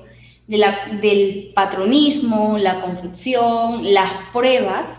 de 0.47 0.59
la- 0.59 0.99
del 1.01 1.53
patronismo, 1.55 2.57
la 2.59 2.81
confección, 2.81 3.93
las 3.93 4.11
pruebas. 4.33 4.99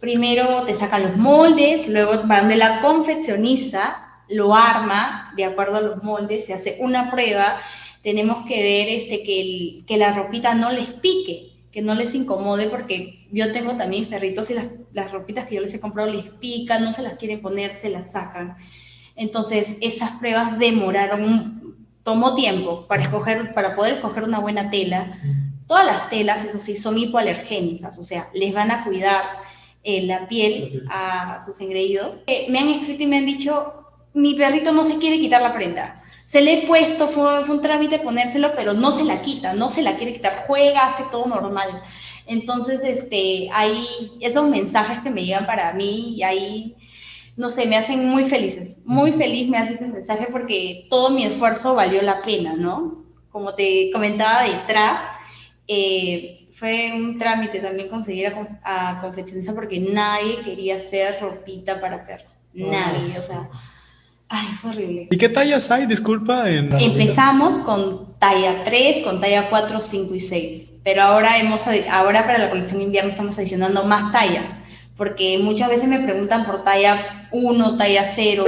Primero 0.00 0.62
te 0.64 0.74
sacan 0.74 1.02
los 1.02 1.16
moldes, 1.16 1.88
luego 1.88 2.22
van 2.26 2.48
de 2.48 2.56
la 2.56 2.80
confeccionista, 2.80 3.96
lo 4.28 4.54
arma 4.54 5.32
de 5.36 5.44
acuerdo 5.44 5.76
a 5.76 5.80
los 5.80 6.02
moldes, 6.02 6.46
se 6.46 6.54
hace 6.54 6.76
una 6.80 7.10
prueba, 7.10 7.58
tenemos 8.02 8.44
que 8.46 8.62
ver 8.62 8.88
este, 8.88 9.22
que, 9.22 9.80
que 9.86 9.96
la 9.96 10.12
ropita 10.12 10.54
no 10.54 10.70
les 10.72 10.86
pique, 11.00 11.46
que 11.76 11.82
no 11.82 11.94
les 11.94 12.14
incomode, 12.14 12.70
porque 12.70 13.18
yo 13.30 13.52
tengo 13.52 13.76
también 13.76 14.06
perritos 14.06 14.48
y 14.48 14.54
las, 14.54 14.64
las 14.94 15.12
ropitas 15.12 15.46
que 15.46 15.56
yo 15.56 15.60
les 15.60 15.74
he 15.74 15.78
comprado 15.78 16.10
les 16.10 16.24
pican, 16.40 16.82
no 16.82 16.90
se 16.90 17.02
las 17.02 17.18
quieren 17.18 17.42
poner, 17.42 17.70
se 17.70 17.90
las 17.90 18.12
sacan. 18.12 18.56
Entonces, 19.14 19.76
esas 19.82 20.12
pruebas 20.12 20.58
demoraron, 20.58 21.76
tomó 22.02 22.34
tiempo 22.34 22.86
para, 22.86 23.02
escoger, 23.02 23.52
para 23.52 23.76
poder 23.76 23.96
escoger 23.96 24.22
una 24.22 24.38
buena 24.38 24.70
tela. 24.70 25.06
Todas 25.68 25.84
las 25.84 26.08
telas, 26.08 26.44
eso 26.44 26.62
sí, 26.62 26.76
son 26.76 26.96
hipoalergénicas, 26.96 27.98
o 27.98 28.02
sea, 28.02 28.30
les 28.32 28.54
van 28.54 28.70
a 28.70 28.82
cuidar 28.82 29.24
eh, 29.84 30.00
la 30.06 30.26
piel 30.28 30.82
a 30.88 31.44
sus 31.44 31.60
engreídos. 31.60 32.14
Eh, 32.26 32.46
me 32.48 32.58
han 32.58 32.68
escrito 32.68 33.02
y 33.02 33.06
me 33.06 33.18
han 33.18 33.26
dicho, 33.26 33.70
mi 34.14 34.32
perrito 34.32 34.72
no 34.72 34.82
se 34.82 34.96
quiere 34.96 35.20
quitar 35.20 35.42
la 35.42 35.52
prenda. 35.52 36.02
Se 36.26 36.40
le 36.40 36.54
he 36.54 36.66
puesto, 36.66 37.06
fue, 37.06 37.44
fue 37.44 37.54
un 37.54 37.62
trámite 37.62 38.00
ponérselo, 38.00 38.50
pero 38.56 38.72
no 38.74 38.90
se 38.90 39.04
la 39.04 39.22
quita, 39.22 39.52
no 39.52 39.70
se 39.70 39.82
la 39.82 39.96
quiere 39.96 40.12
quitar, 40.12 40.42
juega, 40.48 40.84
hace 40.84 41.04
todo 41.08 41.26
normal. 41.26 41.68
Entonces, 42.26 42.80
este, 42.82 43.48
hay 43.52 43.86
esos 44.20 44.48
mensajes 44.48 44.98
que 45.04 45.10
me 45.10 45.24
llegan 45.24 45.46
para 45.46 45.72
mí 45.74 46.16
y 46.16 46.24
ahí, 46.24 46.74
no 47.36 47.48
sé, 47.48 47.66
me 47.66 47.76
hacen 47.76 48.08
muy 48.08 48.24
felices, 48.24 48.80
muy 48.84 49.12
feliz 49.12 49.48
me 49.48 49.58
hace 49.58 49.74
ese 49.74 49.86
mensaje 49.86 50.26
porque 50.32 50.88
todo 50.90 51.10
mi 51.10 51.24
esfuerzo 51.24 51.76
valió 51.76 52.02
la 52.02 52.20
pena, 52.22 52.54
¿no? 52.54 53.04
Como 53.30 53.54
te 53.54 53.90
comentaba 53.92 54.42
detrás, 54.42 54.98
eh, 55.68 56.48
fue 56.54 56.90
un 56.92 57.20
trámite 57.20 57.60
también 57.60 57.88
conseguir 57.88 58.34
a, 58.64 58.90
a 58.96 59.00
confeccionista 59.00 59.54
porque 59.54 59.78
nadie 59.78 60.42
quería 60.42 60.78
hacer 60.78 61.18
ropita 61.20 61.80
para 61.80 62.04
perros, 62.04 62.32
nadie, 62.52 63.16
o 63.16 63.22
sea, 63.22 63.48
ay, 64.28 64.48
fue 64.54 64.70
horrible. 64.70 65.08
¿Y 65.10 65.16
qué 65.16 65.28
tallas 65.28 65.70
hay, 65.70 65.86
disculpa? 65.86 66.50
En... 66.50 66.72
Empezamos 66.78 67.58
con 67.58 68.18
talla 68.18 68.64
3, 68.64 69.04
con 69.04 69.20
talla 69.20 69.48
4, 69.48 69.80
5 69.80 70.14
y 70.14 70.20
6, 70.20 70.72
pero 70.84 71.02
ahora, 71.02 71.38
hemos, 71.38 71.64
ahora 71.90 72.26
para 72.26 72.38
la 72.38 72.50
colección 72.50 72.80
invierno 72.80 73.10
estamos 73.10 73.36
adicionando 73.38 73.84
más 73.84 74.12
tallas, 74.12 74.44
porque 74.96 75.38
muchas 75.42 75.68
veces 75.68 75.88
me 75.88 76.00
preguntan 76.00 76.44
por 76.44 76.64
talla 76.64 77.28
1, 77.30 77.76
talla 77.76 78.04
0. 78.04 78.44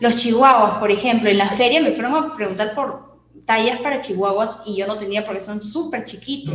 Los 0.00 0.16
chihuahuas, 0.16 0.78
por 0.78 0.90
ejemplo, 0.90 1.30
en 1.30 1.38
la 1.38 1.48
feria 1.48 1.80
me 1.80 1.92
fueron 1.92 2.14
a 2.14 2.34
preguntar 2.34 2.74
por 2.74 3.16
tallas 3.46 3.78
para 3.78 4.00
chihuahuas 4.00 4.50
y 4.66 4.76
yo 4.76 4.86
no 4.86 4.96
tenía 4.96 5.24
porque 5.24 5.40
son 5.40 5.60
súper 5.60 6.04
chiquitos. 6.04 6.54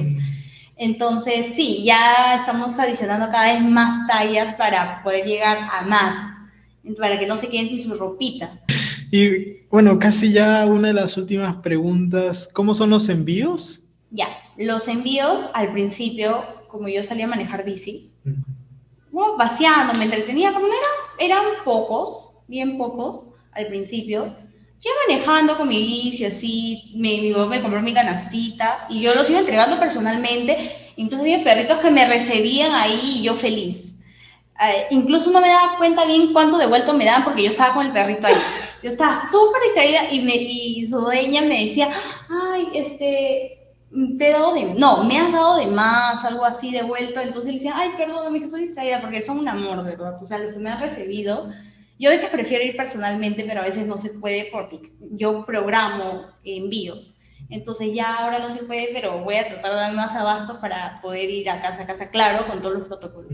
Entonces, 0.78 1.54
sí, 1.56 1.84
ya 1.84 2.36
estamos 2.36 2.78
adicionando 2.80 3.30
cada 3.32 3.54
vez 3.54 3.62
más 3.62 4.08
tallas 4.08 4.56
para 4.56 5.02
poder 5.04 5.26
llegar 5.26 5.58
a 5.72 5.84
más, 5.84 6.31
para 6.98 7.20
que 7.20 7.28
no 7.28 7.38
se 7.38 7.48
queden 7.48 7.70
sin 7.70 7.82
su 7.82 7.94
ropita. 7.94 8.52
Y 9.12 9.62
bueno, 9.70 10.00
casi 10.00 10.32
ya 10.32 10.66
una 10.66 10.90
de 10.90 10.94
las 10.94 11.18
últimas 11.18 11.62
preguntas, 11.62 12.50
¿cómo 12.54 12.74
son 12.74 12.90
los 12.90 13.10
envíos? 13.10 13.84
Ya, 14.10 14.28
los 14.58 14.88
envíos 14.88 15.50
al 15.54 15.72
principio, 15.72 16.44
como 16.70 16.88
yo 16.88 17.04
salía 17.04 17.26
a 17.26 17.30
manejar 17.30 17.64
bici, 17.66 18.10
bueno, 19.12 19.36
vaciando, 19.36 19.94
me 19.94 20.06
entretenía, 20.06 20.54
como 20.54 20.68
eran, 20.68 20.80
eran 21.20 21.46
pocos, 21.66 22.30
bien 22.48 22.78
pocos 22.78 23.24
al 23.52 23.68
principio. 23.68 24.26
Yo 24.82 24.90
manejando 25.08 25.58
con 25.58 25.68
mi 25.68 25.80
bici, 25.80 26.26
así, 26.26 26.92
mi, 26.96 27.22
mi 27.22 27.32
mamá 27.32 27.48
me 27.48 27.62
compró 27.62 27.82
mi 27.82 27.94
canastita 27.94 28.88
y 28.90 29.02
yo 29.02 29.14
los 29.14 29.30
iba 29.30 29.40
entregando 29.40 29.80
personalmente. 29.80 30.92
Incluso 30.96 31.24
había 31.24 31.44
perritos 31.44 31.80
que 31.80 31.92
me 31.92 32.08
recibían 32.08 32.74
ahí 32.74 33.20
y 33.20 33.24
yo 33.24 33.36
feliz. 33.36 34.01
Eh, 34.64 34.88
incluso 34.92 35.32
no 35.32 35.42
me 35.42 35.50
daba 35.50 35.78
cuenta 35.78 36.06
bien 36.06 36.34
cuánto 36.34 36.58
devuelto 36.58 36.94
me 36.94 37.06
daban 37.06 37.24
porque 37.24 37.44
yo 37.44 37.50
estaba 37.50 37.74
con 37.74 37.86
el 37.86 37.92
perrito 37.92 38.28
ahí. 38.28 38.36
Yo 38.84 38.90
estaba 38.90 39.22
súper 39.30 39.62
distraída 39.64 40.12
y, 40.12 40.22
me, 40.22 40.88
su 40.88 41.00
dueña 41.00 41.42
me 41.42 41.66
decía, 41.66 41.92
ay, 42.30 42.68
este, 42.76 43.60
te 44.18 44.28
he 44.28 44.32
dado 44.32 44.54
de, 44.54 44.66
no, 44.76 45.04
me 45.04 45.20
has 45.20 45.32
dado 45.32 45.58
de 45.58 45.68
más, 45.68 46.24
algo 46.26 46.46
así 46.46 46.72
devuelto. 46.72 47.20
Entonces 47.20 47.48
le 47.48 47.58
decía, 47.58 47.74
ay, 47.76 47.92
perdóname 47.98 48.40
que 48.40 48.46
estoy 48.46 48.68
distraída 48.68 49.02
porque 49.02 49.22
son 49.22 49.40
un 49.40 49.48
amor, 49.48 49.84
¿verdad? 49.84 50.22
O 50.22 50.28
sea, 50.28 50.38
lo 50.38 50.52
que 50.52 50.60
me 50.60 50.70
han 50.70 50.80
recibido. 50.80 51.50
Yo 52.00 52.10
a 52.10 52.14
veces 52.14 52.30
prefiero 52.30 52.64
ir 52.64 52.76
personalmente, 52.76 53.44
pero 53.48 53.62
a 53.62 53.66
veces 53.66 53.86
no 53.86 53.98
se 53.98 54.10
puede 54.10 54.50
porque 54.52 54.80
yo 55.12 55.46
programo 55.46 56.24
envíos. 56.44 57.14
Entonces 57.50 57.94
ya 57.94 58.16
ahora 58.16 58.40
no 58.40 58.50
se 58.50 58.64
puede, 58.64 58.90
pero 58.94 59.24
voy 59.24 59.36
a 59.36 59.48
tratar 59.48 59.72
de 59.72 59.78
dar 59.78 59.94
más 59.94 60.16
abastos 60.16 60.58
para 60.60 61.00
poder 61.02 61.30
ir 61.30 61.50
a 61.50 61.62
casa 61.62 61.84
a 61.84 61.86
casa, 61.86 62.10
claro, 62.10 62.48
con 62.48 62.62
todos 62.62 62.80
los 62.80 62.88
protocolos. 62.88 63.32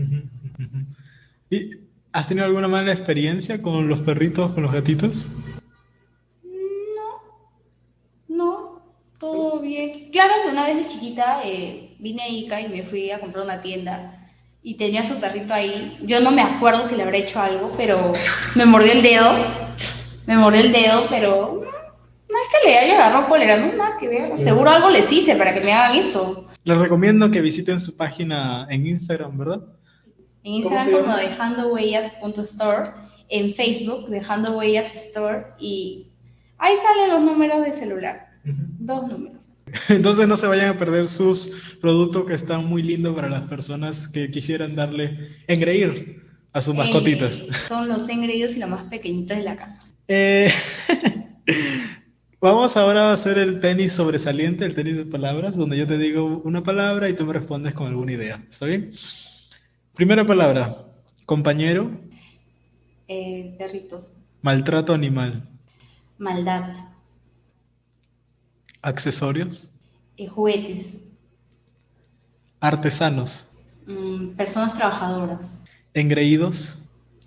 ¿Y 1.50 1.70
has 2.12 2.28
tenido 2.28 2.46
alguna 2.46 2.68
mala 2.68 2.92
experiencia 2.92 3.62
con 3.62 3.88
los 3.88 4.00
perritos, 4.00 4.52
con 4.52 4.62
los 4.62 4.72
gatitos? 4.72 5.32
No, 8.28 8.36
no, 8.36 8.80
todo 9.18 9.60
bien. 9.60 10.10
Claro 10.10 10.34
que 10.44 10.50
una 10.50 10.66
vez 10.66 10.76
de 10.76 10.88
chiquita 10.88 11.40
eh, 11.44 11.96
vine 11.98 12.22
a 12.22 12.28
Ica 12.28 12.60
y 12.60 12.68
me 12.68 12.82
fui 12.82 13.10
a 13.10 13.18
comprar 13.18 13.44
una 13.44 13.62
tienda 13.62 14.14
y 14.62 14.74
tenía 14.74 15.02
su 15.02 15.18
perrito 15.20 15.54
ahí. 15.54 15.96
Yo 16.02 16.20
no 16.20 16.30
me 16.30 16.42
acuerdo 16.42 16.86
si 16.86 16.96
le 16.96 17.02
habré 17.02 17.18
hecho 17.18 17.40
algo, 17.40 17.72
pero 17.76 18.12
me 18.54 18.66
mordió 18.66 18.92
el 18.92 19.02
dedo. 19.02 19.30
Me 20.26 20.36
mordió 20.36 20.60
el 20.60 20.72
dedo, 20.72 21.06
pero 21.08 21.54
no, 21.54 21.62
no 21.62 21.64
es 21.64 22.60
que 22.60 22.68
le 22.68 22.78
haya 22.78 22.96
agarrado 22.96 23.28
cólera, 23.28 23.56
no 23.56 23.72
nada 23.72 23.96
que 23.98 24.08
ver. 24.08 24.36
Seguro 24.36 24.68
algo 24.68 24.90
les 24.90 25.10
hice 25.10 25.36
para 25.36 25.54
que 25.54 25.62
me 25.62 25.72
hagan 25.72 25.96
eso. 25.96 26.44
Les 26.64 26.76
recomiendo 26.76 27.30
que 27.30 27.40
visiten 27.40 27.80
su 27.80 27.96
página 27.96 28.66
en 28.68 28.86
Instagram, 28.86 29.38
¿verdad? 29.38 29.62
En 30.48 30.62
¿Cómo 30.62 30.74
Instagram 30.76 31.02
como 31.02 31.16
llama? 31.16 31.28
dejandohuellas.store, 31.28 32.90
en 33.28 33.54
Facebook 33.54 34.08
dejando 34.08 34.56
huellas 34.56 34.94
store 34.94 35.44
y 35.60 36.06
ahí 36.58 36.74
salen 36.76 37.10
los 37.10 37.20
números 37.20 37.62
de 37.64 37.72
celular, 37.74 38.26
dos 38.78 39.08
números. 39.08 39.36
Entonces 39.90 40.26
no 40.26 40.38
se 40.38 40.46
vayan 40.46 40.70
a 40.70 40.78
perder 40.78 41.06
sus 41.06 41.76
productos 41.82 42.26
que 42.26 42.32
están 42.32 42.64
muy 42.64 42.82
lindos 42.82 43.14
para 43.14 43.28
las 43.28 43.46
personas 43.50 44.08
que 44.08 44.28
quisieran 44.28 44.74
darle 44.74 45.14
engreír 45.48 46.18
a 46.54 46.62
sus 46.62 46.74
mascotitas. 46.74 47.40
Eh, 47.40 47.48
son 47.68 47.86
los 47.86 48.08
engreídos 48.08 48.56
y 48.56 48.60
los 48.60 48.70
más 48.70 48.84
pequeñitos 48.84 49.36
de 49.36 49.42
la 49.42 49.56
casa. 49.56 49.82
Eh, 50.08 50.50
vamos 52.40 52.74
ahora 52.78 53.10
a 53.10 53.12
hacer 53.12 53.36
el 53.36 53.60
tenis 53.60 53.92
sobresaliente, 53.92 54.64
el 54.64 54.74
tenis 54.74 54.96
de 54.96 55.04
palabras, 55.04 55.56
donde 55.56 55.76
yo 55.76 55.86
te 55.86 55.98
digo 55.98 56.40
una 56.44 56.62
palabra 56.62 57.10
y 57.10 57.12
tú 57.12 57.26
me 57.26 57.34
respondes 57.34 57.74
con 57.74 57.88
alguna 57.88 58.12
idea. 58.12 58.42
¿Está 58.48 58.64
bien? 58.64 58.94
Primera 59.98 60.24
palabra, 60.24 60.76
compañero, 61.26 61.90
Eh, 63.08 63.56
perritos, 63.58 64.10
maltrato 64.42 64.94
animal, 64.94 65.42
maldad, 66.18 66.70
accesorios, 68.80 69.72
eh, 70.16 70.28
juguetes, 70.28 71.00
artesanos, 72.60 73.48
mm, 73.88 74.36
personas 74.36 74.74
trabajadoras, 74.74 75.64
engreídos, 75.94 76.78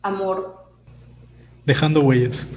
amor. 0.01 0.55
dejando 1.65 1.99
huellas. 1.99 2.47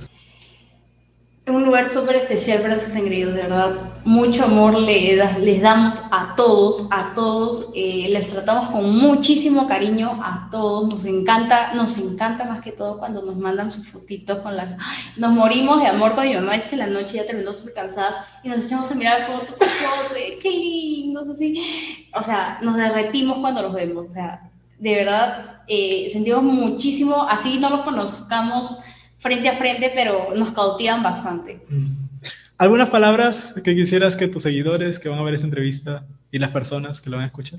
Un 1.46 1.62
lugar 1.62 1.92
súper 1.92 2.16
especial 2.16 2.62
para 2.62 2.76
esos 2.76 2.94
engreídos, 2.94 3.34
de 3.34 3.42
verdad. 3.42 3.74
Mucho 4.06 4.46
amor 4.46 4.72
le 4.80 5.14
les 5.40 5.60
damos 5.60 5.94
a 6.10 6.32
todos, 6.34 6.88
a 6.90 7.12
todos. 7.14 7.66
eh, 7.74 8.08
les 8.08 8.30
tratamos 8.30 8.70
con 8.70 8.96
muchísimo 8.98 9.68
cariño 9.68 10.18
a 10.22 10.48
todos. 10.50 10.88
Nos 10.88 11.04
encanta, 11.04 11.74
nos 11.74 11.98
encanta 11.98 12.44
más 12.44 12.62
que 12.62 12.72
todo 12.72 12.98
cuando 12.98 13.20
nos 13.20 13.36
mandan 13.36 13.70
sus 13.70 13.86
fotitos 13.88 14.38
con 14.38 14.56
las... 14.56 14.70
Nos 15.18 15.32
morimos 15.32 15.82
de 15.82 15.88
amor 15.88 16.14
con 16.14 16.26
mi 16.26 16.34
mamá. 16.34 16.54
Es 16.56 16.72
en 16.72 16.78
la 16.78 16.86
noche 16.86 17.18
ya 17.18 17.26
terminó 17.26 17.52
súper 17.52 17.74
cansada 17.74 18.26
y 18.42 18.48
nos 18.48 18.64
echamos 18.64 18.90
a 18.90 18.94
mirar 18.94 19.22
foto 19.24 19.54
por 19.54 19.68
foto. 19.68 20.14
y 20.16 20.38
¡Qué 20.40 20.48
lindos! 20.50 21.28
Así. 21.28 22.08
O 22.14 22.22
sea, 22.22 22.58
nos 22.62 22.78
derretimos 22.78 23.36
cuando 23.40 23.60
los 23.60 23.74
vemos. 23.74 24.06
O 24.06 24.10
sea, 24.10 24.40
de 24.78 24.94
verdad, 24.94 25.60
eh, 25.68 26.08
sentimos 26.10 26.42
muchísimo. 26.42 27.26
Así 27.28 27.58
no 27.58 27.68
los 27.68 27.80
conozcamos 27.82 28.78
frente 29.25 29.49
a 29.49 29.57
frente, 29.57 29.90
pero 29.95 30.35
nos 30.37 30.50
cautivan 30.50 31.02
bastante. 31.02 31.59
¿Algunas 32.59 32.90
palabras 32.90 33.54
que 33.64 33.75
quisieras 33.75 34.16
que 34.16 34.28
tus 34.28 34.43
seguidores 34.43 35.00
que 35.00 35.09
van 35.09 35.19
a 35.19 35.23
ver 35.23 35.33
esta 35.33 35.47
entrevista 35.47 36.04
y 36.31 36.38
las 36.38 36.50
personas 36.50 37.00
que 37.00 37.09
lo 37.09 37.16
van 37.16 37.25
a 37.25 37.28
escuchar? 37.28 37.59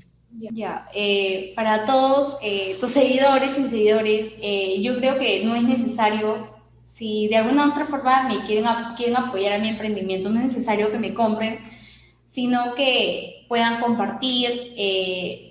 Ya, 0.52 0.88
eh, 0.94 1.52
para 1.56 1.84
todos 1.84 2.36
eh, 2.40 2.76
tus 2.78 2.92
seguidores 2.92 3.58
y 3.58 3.68
seguidores, 3.68 4.30
eh, 4.40 4.80
yo 4.80 4.96
creo 4.98 5.18
que 5.18 5.44
no 5.44 5.56
es 5.56 5.64
necesario, 5.64 6.46
si 6.84 7.26
de 7.26 7.38
alguna 7.38 7.66
u 7.66 7.70
otra 7.72 7.84
forma 7.84 8.28
me 8.28 8.46
quieren, 8.46 8.64
quieren 8.96 9.16
apoyar 9.16 9.54
a 9.54 9.58
mi 9.58 9.68
emprendimiento, 9.68 10.28
no 10.28 10.38
es 10.38 10.46
necesario 10.46 10.92
que 10.92 11.00
me 11.00 11.14
compren, 11.14 11.58
sino 12.30 12.74
que 12.76 13.44
puedan 13.48 13.80
compartir, 13.80 14.72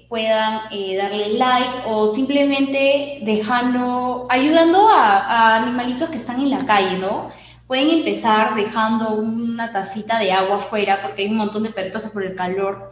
puedan 0.08 0.62
darle 0.98 1.30
like 1.34 1.84
o 1.88 2.08
simplemente 2.08 3.20
dejando, 3.24 4.28
ayudando 4.30 4.88
a, 4.90 5.56
animalitos 5.58 6.10
que 6.10 6.18
están 6.18 6.42
en 6.42 6.52
la 6.52 6.66
calle, 6.66 6.98
¿no? 6.98 7.32
Pueden 7.68 7.90
empezar 7.90 8.56
dejando 8.56 9.16
una 9.16 9.72
tacita 9.72 10.20
de 10.20 10.32
agua 10.32 10.58
afuera, 10.58 11.00
porque 11.02 11.24
hay 11.24 11.30
un 11.30 11.38
montón 11.38 11.64
de 11.64 11.72
perritos 11.72 12.02
que 12.02 12.10
por 12.10 12.24
el 12.24 12.36
calor 12.36 12.92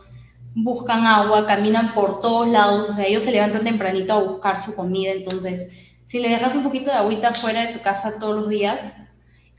buscan 0.55 1.05
agua, 1.05 1.45
caminan 1.45 1.93
por 1.93 2.19
todos 2.19 2.47
lados, 2.47 2.89
o 2.89 2.93
sea, 2.93 3.05
ellos 3.05 3.23
se 3.23 3.31
levantan 3.31 3.63
tempranito 3.63 4.13
a 4.13 4.21
buscar 4.21 4.59
su 4.59 4.75
comida, 4.75 5.11
entonces, 5.11 5.71
si 6.07 6.19
le 6.19 6.29
dejas 6.29 6.55
un 6.55 6.63
poquito 6.63 6.91
de 6.91 6.97
agüita 6.97 7.33
fuera 7.33 7.65
de 7.65 7.73
tu 7.73 7.81
casa 7.81 8.15
todos 8.19 8.35
los 8.35 8.49
días, 8.49 8.79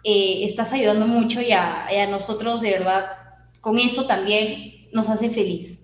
eh, 0.04 0.44
estás 0.44 0.72
ayudando 0.72 1.06
mucho 1.06 1.40
y 1.40 1.52
a, 1.52 2.06
nosotros, 2.10 2.60
de 2.60 2.72
verdad, 2.72 3.06
con 3.60 3.78
eso 3.78 4.04
también 4.04 4.74
nos 4.92 5.08
hace 5.08 5.30
feliz. 5.30 5.83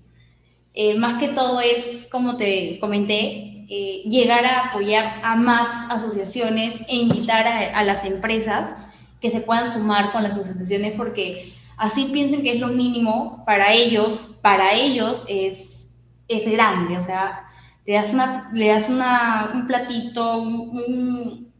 Eh, 0.74 0.98
más 0.98 1.18
que 1.18 1.28
todo 1.28 1.60
es, 1.60 2.08
como 2.10 2.36
te 2.36 2.78
comenté, 2.80 3.66
eh, 3.68 4.02
llegar 4.04 4.44
a 4.44 4.68
apoyar 4.68 5.20
a 5.22 5.36
más 5.36 5.90
asociaciones 5.90 6.80
e 6.88 6.96
invitar 6.96 7.46
a, 7.46 7.78
a 7.78 7.84
las 7.84 8.04
empresas 8.04 8.76
que 9.20 9.30
se 9.30 9.40
puedan 9.40 9.70
sumar 9.70 10.12
con 10.12 10.22
las 10.22 10.36
asociaciones 10.36 10.94
porque 10.96 11.52
así 11.80 12.10
piensen 12.12 12.42
que 12.42 12.52
es 12.52 12.60
lo 12.60 12.68
mínimo, 12.68 13.42
para 13.46 13.72
ellos, 13.72 14.38
para 14.42 14.74
ellos 14.74 15.24
es, 15.28 15.90
es 16.28 16.50
grande, 16.50 16.96
o 16.96 17.00
sea, 17.00 17.46
le 17.86 17.94
das, 17.94 18.12
una, 18.12 18.50
le 18.52 18.68
das 18.68 18.88
una, 18.88 19.50
un 19.54 19.66
platito, 19.66 20.38
un, 20.38 21.50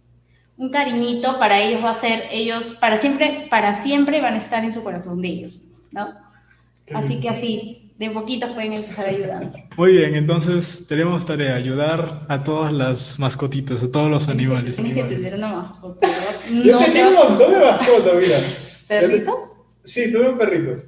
un, 0.58 0.70
cariñito, 0.70 1.38
para 1.38 1.58
ellos 1.58 1.82
va 1.82 1.92
a 1.92 1.94
ser, 1.94 2.24
ellos 2.30 2.74
para 2.74 2.98
siempre, 2.98 3.46
para 3.50 3.82
siempre 3.82 4.20
van 4.20 4.34
a 4.34 4.38
estar 4.38 4.62
en 4.62 4.74
su 4.74 4.84
corazón 4.84 5.22
de 5.22 5.28
ellos, 5.28 5.62
¿no? 5.90 6.06
Así 6.94 7.18
que 7.20 7.30
así, 7.30 7.89
de 8.00 8.08
poquito 8.08 8.48
pueden 8.54 8.72
empezar 8.72 9.06
ayudando. 9.06 9.58
Muy 9.76 9.92
bien, 9.92 10.16
entonces 10.16 10.86
tenemos 10.88 11.26
tarea, 11.26 11.54
ayudar 11.54 12.22
a 12.28 12.42
todas 12.42 12.72
las 12.72 13.18
mascotitas, 13.18 13.82
a 13.82 13.90
todos 13.90 14.10
los 14.10 14.26
animales. 14.28 14.76
Tienes 14.76 14.94
que 14.94 15.02
tener 15.02 15.34
una 15.34 15.48
mascota. 15.48 16.08
No 16.50 16.78
te 16.78 17.06
un 17.06 17.14
montón 17.14 17.52
de 17.52 17.58
mascotas, 17.58 18.14
mira. 18.18 18.38
¿Perritos? 18.88 19.34
Sí, 19.84 20.10
tuve 20.10 20.30
un 20.30 20.38
perrito. 20.38 20.82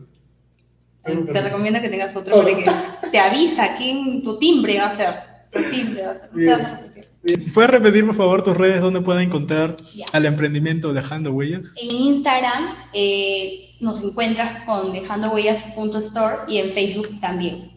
te 1.04 1.42
recomiendo 1.42 1.81
que 1.83 1.90
tengas 1.90 2.16
otro 2.16 2.35
para 2.35 2.57
que 2.57 2.64
te 3.11 3.19
avisa 3.19 3.76
quién 3.76 4.23
tu 4.25 4.38
timbre 4.38 4.78
va 4.78 4.87
a 4.87 4.97
ser. 4.97 5.11
Tu 5.52 5.62
timbre 5.71 6.02
va 6.07 6.12
a 6.12 6.78
ser. 6.78 7.09
¿Puedes 7.55 7.71
repetir, 7.71 8.05
por 8.05 8.17
favor, 8.17 8.43
tus 8.43 8.57
redes 8.57 8.81
donde 8.81 9.00
pueden 9.00 9.29
encontrar 9.29 9.76
al 10.12 10.26
emprendimiento 10.26 10.93
Dejando 10.93 11.33
Huellas? 11.33 11.73
En 11.81 11.95
Instagram 11.95 12.75
eh, 12.93 13.71
nos 13.81 14.02
encuentras 14.02 14.64
con 14.64 14.93
dejandohuellas.store 14.93 16.37
y 16.49 16.59
en 16.59 16.73
Facebook 16.73 17.09
también. 17.21 17.71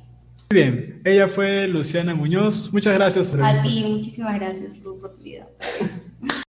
Muy 0.50 0.62
bien, 0.62 1.02
ella 1.06 1.28
fue 1.28 1.68
Luciana 1.68 2.16
Muñoz. 2.16 2.74
Muchas 2.74 2.96
gracias 2.96 3.28
por 3.28 3.44
A 3.44 3.62
ti, 3.62 3.84
muchísimas 3.88 4.40
gracias 4.40 4.74
por 4.74 4.84
tu 4.84 4.98
oportunidad. 4.98 5.48